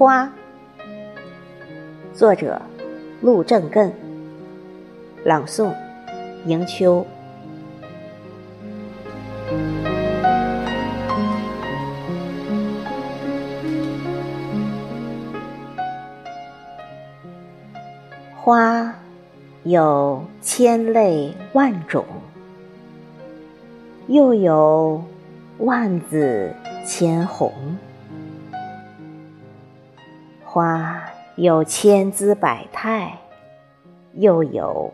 [0.00, 0.32] 花，
[2.14, 2.62] 作者
[3.20, 3.92] 陆正根，
[5.26, 5.74] 朗诵
[6.46, 7.06] 迎秋。
[18.34, 18.94] 花
[19.64, 22.06] 有千类万种，
[24.06, 25.04] 又有
[25.58, 26.54] 万紫
[26.86, 27.52] 千红。
[30.52, 31.00] 花
[31.36, 33.16] 有千姿百态，
[34.14, 34.92] 又有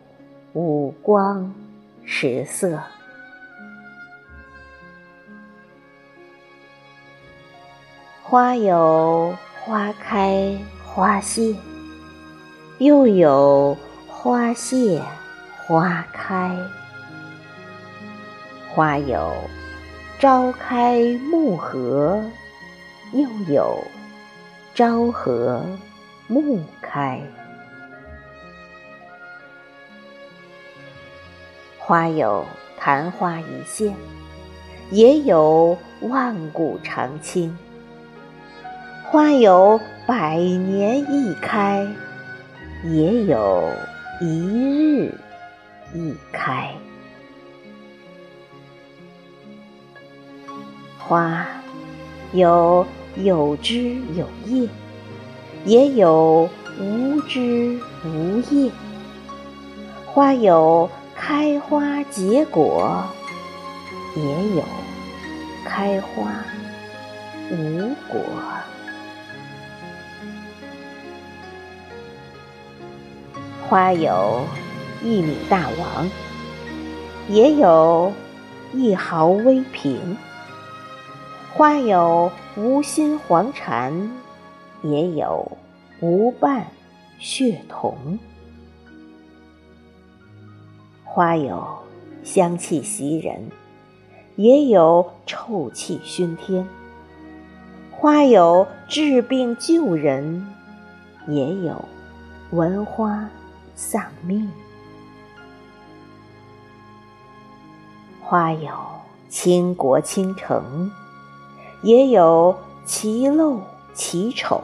[0.53, 1.51] 五光
[2.05, 2.79] 十色。
[8.21, 11.55] 花有花开花谢，
[12.77, 13.75] 又有
[14.07, 15.01] 花谢
[15.65, 16.55] 花开。
[18.75, 19.33] 花有
[20.19, 21.01] 朝开
[21.31, 22.23] 暮合，
[23.11, 23.83] 又有。
[24.77, 25.65] 朝和
[26.27, 27.19] 暮开，
[31.79, 32.45] 花有
[32.79, 33.95] 昙花一现，
[34.91, 37.49] 也有万古长青；
[39.03, 41.83] 花有百年一开，
[42.83, 43.71] 也有
[44.21, 45.11] 一日
[45.95, 46.71] 一开。
[50.99, 51.47] 花
[52.31, 52.85] 有。
[53.23, 54.69] 有枝有叶，
[55.65, 56.47] 也有
[56.79, 58.71] 无枝无叶。
[60.05, 63.03] 花有开花结果，
[64.15, 64.23] 也
[64.55, 64.63] 有
[65.65, 66.31] 开花
[67.51, 68.21] 无果。
[73.67, 74.43] 花有
[75.03, 76.09] 一米大王，
[77.27, 78.13] 也有
[78.73, 80.17] 一毫微平。
[81.53, 84.11] 花有无心黄蝉，
[84.81, 85.51] 也有
[86.01, 86.65] 无伴
[87.19, 88.17] 血桐；
[91.03, 91.63] 花有
[92.23, 93.51] 香气袭人，
[94.37, 96.65] 也有臭气熏天；
[97.91, 100.47] 花有治病救人，
[101.27, 101.85] 也有
[102.49, 103.29] 闻花
[103.75, 104.49] 丧命；
[108.19, 108.71] 花有
[109.29, 110.91] 倾国倾城。
[111.81, 113.59] 也有其陋
[113.93, 114.61] 其丑，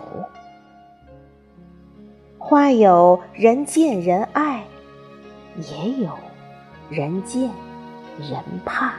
[2.38, 4.64] 花有人见人爱，
[5.58, 6.12] 也有
[6.90, 7.50] 人见
[8.20, 8.94] 人怕。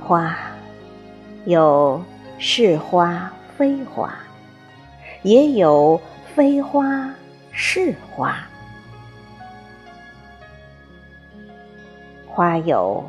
[0.00, 0.36] 花
[1.44, 2.02] 有
[2.38, 4.12] 是花非花，
[5.22, 6.00] 也有
[6.34, 7.12] 非花
[7.52, 8.36] 是花。
[12.26, 13.04] 花有。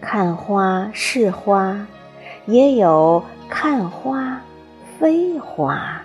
[0.00, 1.86] 看花是花，
[2.46, 4.40] 也有看花
[4.98, 6.02] 非花。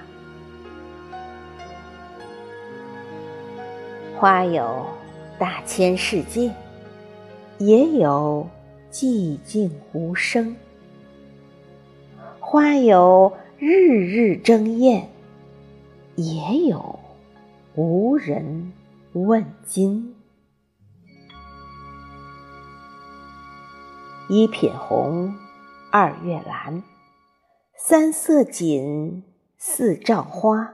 [4.18, 4.86] 花有
[5.38, 6.52] 大千世界，
[7.58, 8.48] 也有
[8.92, 10.56] 寂静无声。
[12.40, 15.08] 花有日日争艳，
[16.16, 17.00] 也有
[17.76, 18.74] 无人
[19.14, 20.16] 问津。
[24.34, 25.36] 一品红，
[25.92, 26.82] 二月兰，
[27.76, 29.24] 三色堇，
[29.58, 30.74] 四照花，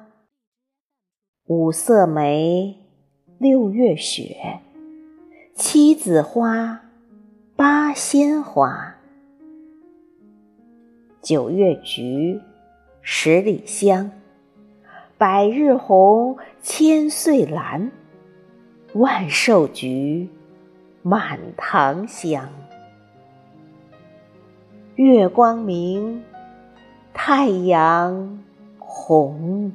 [1.48, 2.78] 五色梅，
[3.40, 4.60] 六月雪，
[5.56, 6.82] 七子花，
[7.56, 8.98] 八仙花，
[11.24, 12.40] 九月菊，
[13.02, 14.12] 十里香，
[15.18, 17.92] 百日红，千岁兰，
[18.94, 20.30] 万寿菊，
[21.02, 22.48] 满堂香。
[24.98, 26.24] 月光明，
[27.14, 28.40] 太阳
[28.80, 29.72] 红。